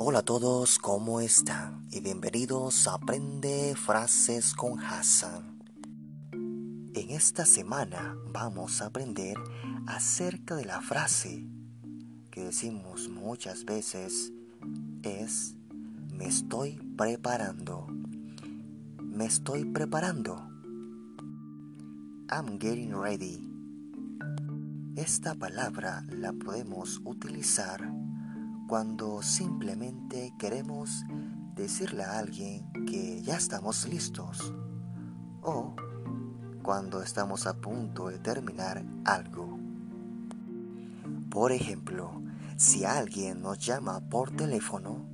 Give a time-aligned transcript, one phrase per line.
[0.00, 1.84] Hola a todos, ¿cómo están?
[1.90, 5.58] Y bienvenidos a Aprende Frases con Hassan.
[6.30, 9.36] En esta semana vamos a aprender
[9.88, 11.44] acerca de la frase
[12.30, 14.32] que decimos muchas veces
[15.02, 15.56] es
[16.14, 17.88] me estoy preparando.
[19.02, 20.36] Me estoy preparando.
[22.30, 23.50] I'm getting ready.
[24.94, 27.97] Esta palabra la podemos utilizar
[28.68, 31.06] cuando simplemente queremos
[31.54, 34.52] decirle a alguien que ya estamos listos
[35.42, 35.74] o
[36.62, 39.58] cuando estamos a punto de terminar algo.
[41.30, 42.22] Por ejemplo,
[42.58, 45.06] si alguien nos llama por teléfono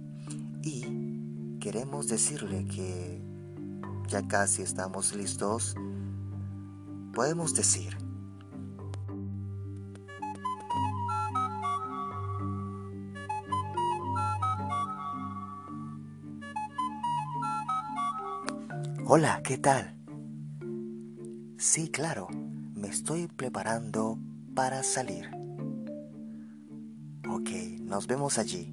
[0.60, 3.22] y queremos decirle que
[4.08, 5.76] ya casi estamos listos,
[7.14, 7.96] podemos decir,
[19.06, 19.94] Hola, ¿qué tal?
[21.58, 22.28] Sí, claro,
[22.74, 24.18] me estoy preparando
[24.54, 25.30] para salir.
[27.28, 27.50] Ok,
[27.82, 28.70] nos vemos allí.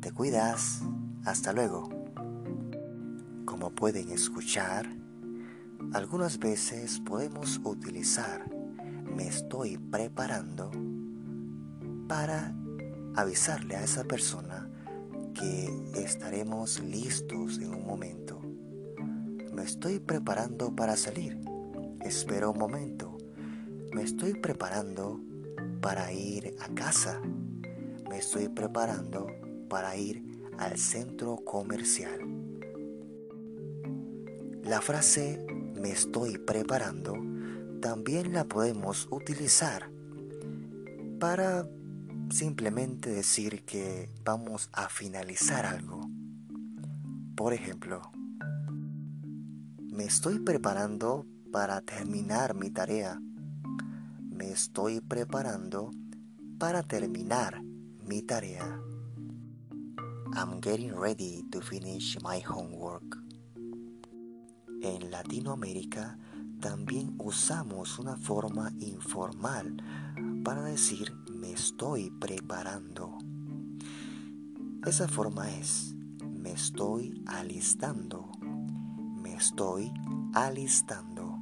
[0.00, 0.82] Te cuidas.
[1.24, 1.88] Hasta luego.
[3.44, 4.88] Como pueden escuchar,
[5.92, 8.50] algunas veces podemos utilizar
[9.14, 10.70] me estoy preparando
[12.08, 12.54] para
[13.14, 14.68] avisarle a esa persona
[15.34, 18.19] que estaremos listos en un momento.
[19.60, 21.38] Me estoy preparando para salir.
[22.00, 23.18] Espera un momento.
[23.92, 25.20] Me estoy preparando
[25.82, 27.20] para ir a casa.
[28.08, 29.26] Me estoy preparando
[29.68, 30.24] para ir
[30.56, 32.20] al centro comercial.
[34.62, 35.44] La frase
[35.78, 37.18] me estoy preparando
[37.82, 39.90] también la podemos utilizar
[41.18, 41.68] para
[42.30, 46.08] simplemente decir que vamos a finalizar algo.
[47.36, 48.10] Por ejemplo,
[50.00, 53.20] me estoy preparando para terminar mi tarea.
[54.30, 55.90] Me estoy preparando
[56.58, 57.62] para terminar
[58.06, 58.80] mi tarea.
[60.32, 63.18] I'm getting ready to finish my homework.
[64.80, 66.16] En Latinoamérica
[66.60, 69.76] también usamos una forma informal
[70.42, 73.18] para decir me estoy preparando.
[74.86, 78.39] Esa forma es me estoy alistando.
[79.40, 79.90] Estoy
[80.34, 81.38] alistando.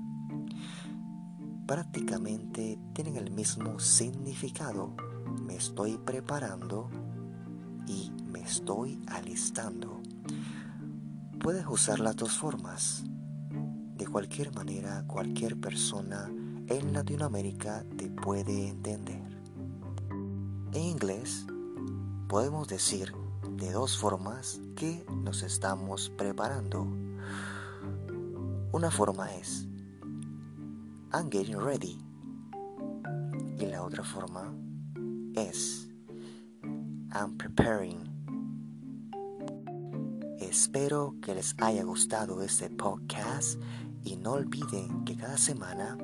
[1.66, 4.94] Prácticamente tienen el mismo significado.
[5.42, 6.90] Me estoy preparando
[7.88, 10.00] y me estoy alistando.
[11.40, 13.02] Puedes usar las dos formas.
[13.96, 16.30] De cualquier manera, cualquier persona
[16.68, 19.40] en Latinoamérica te puede entender.
[20.72, 21.46] En inglés,
[22.28, 23.12] podemos decir
[23.56, 27.07] de dos formas que nos estamos preparando.
[28.70, 29.66] Una forma es
[31.14, 31.98] I'm getting ready.
[33.58, 34.54] Y la otra forma
[35.34, 35.88] es
[37.14, 37.96] I'm preparing.
[40.38, 43.58] Espero que les haya gustado este podcast
[44.04, 45.96] y no olviden que cada semana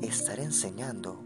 [0.00, 1.18] estaré enseñando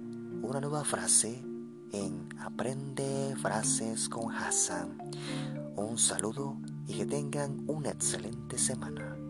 [0.43, 1.45] una nueva frase
[1.93, 4.97] en Aprende Frases con Hassan.
[5.77, 9.30] Un saludo y que tengan una excelente semana.